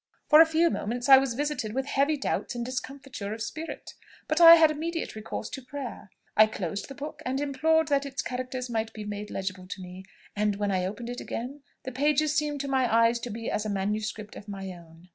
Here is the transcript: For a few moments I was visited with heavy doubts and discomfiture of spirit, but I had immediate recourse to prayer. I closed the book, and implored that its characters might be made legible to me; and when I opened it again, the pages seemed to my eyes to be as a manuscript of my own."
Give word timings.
For 0.25 0.41
a 0.41 0.47
few 0.47 0.71
moments 0.71 1.07
I 1.09 1.19
was 1.19 1.35
visited 1.35 1.73
with 1.75 1.85
heavy 1.85 2.17
doubts 2.17 2.55
and 2.55 2.65
discomfiture 2.65 3.35
of 3.35 3.41
spirit, 3.43 3.93
but 4.27 4.41
I 4.41 4.55
had 4.55 4.71
immediate 4.71 5.13
recourse 5.13 5.47
to 5.51 5.61
prayer. 5.61 6.09
I 6.35 6.47
closed 6.47 6.87
the 6.87 6.95
book, 6.95 7.21
and 7.23 7.39
implored 7.39 7.89
that 7.89 8.07
its 8.07 8.23
characters 8.23 8.67
might 8.67 8.91
be 8.93 9.03
made 9.03 9.29
legible 9.29 9.67
to 9.67 9.79
me; 9.79 10.05
and 10.35 10.55
when 10.55 10.71
I 10.71 10.85
opened 10.87 11.11
it 11.11 11.21
again, 11.21 11.61
the 11.83 11.91
pages 11.91 12.33
seemed 12.33 12.61
to 12.61 12.67
my 12.67 12.91
eyes 12.91 13.19
to 13.19 13.29
be 13.29 13.51
as 13.51 13.63
a 13.63 13.69
manuscript 13.69 14.35
of 14.35 14.47
my 14.47 14.69
own." 14.73 15.07